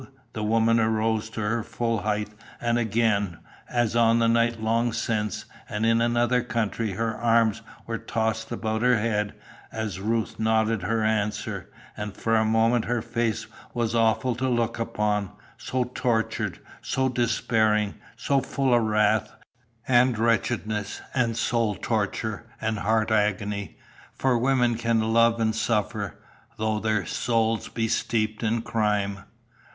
The 0.33 0.41
woman 0.41 0.79
arose 0.79 1.29
to 1.29 1.41
her 1.41 1.61
full 1.61 1.99
height 1.99 2.29
and 2.59 2.79
again, 2.79 3.37
as 3.69 3.95
on 3.95 4.19
a 4.23 4.27
night 4.27 4.59
long 4.59 4.93
since, 4.93 5.45
and 5.69 5.85
in 5.85 6.01
another 6.01 6.41
country, 6.41 6.93
her 6.93 7.15
arms 7.15 7.61
were 7.85 7.99
tossed 7.99 8.51
above 8.51 8.81
her 8.81 8.97
head, 8.97 9.35
as 9.71 9.99
Ruth 9.99 10.39
nodded 10.39 10.81
her 10.81 11.03
answer, 11.03 11.69
and 11.95 12.17
for 12.17 12.35
a 12.35 12.43
moment 12.43 12.85
her 12.85 13.03
face 13.03 13.45
was 13.75 13.93
awful 13.93 14.33
to 14.37 14.49
look 14.49 14.79
upon, 14.79 15.33
so 15.59 15.83
tortured, 15.83 16.57
so 16.81 17.07
despairing, 17.07 17.93
so 18.17 18.41
full 18.41 18.73
of 18.73 18.81
wrath 18.81 19.31
and 19.87 20.17
wretchedness 20.17 20.99
and 21.13 21.37
soul 21.37 21.75
torture 21.75 22.47
and 22.59 22.79
heart 22.79 23.11
agony, 23.11 23.77
for 24.15 24.35
women 24.35 24.77
can 24.77 25.13
love 25.13 25.39
and 25.39 25.53
suffer, 25.53 26.17
though 26.57 26.79
their 26.79 27.05
souls 27.05 27.67
be 27.67 27.87
steeped 27.87 28.41
in 28.41 28.63
crime. 28.63 29.25